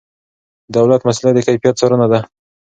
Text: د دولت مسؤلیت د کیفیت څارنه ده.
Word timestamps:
د 0.71 0.73
دولت 0.75 1.01
مسؤلیت 1.07 1.33
د 1.35 1.39
کیفیت 1.47 1.75
څارنه 1.79 2.05
ده. 2.11 2.19